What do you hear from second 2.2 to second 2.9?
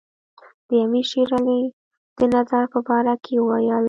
نظر په